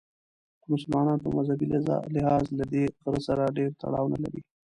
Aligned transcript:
خو 0.61 0.65
مسلمانان 0.75 1.17
په 1.23 1.29
مذهبي 1.37 1.65
لحاظ 2.15 2.45
له 2.59 2.65
دې 2.73 2.83
غره 3.03 3.19
سره 3.27 3.53
ډېر 3.57 3.69
تړاو 3.81 4.11
نه 4.13 4.17
لري. 4.23 4.41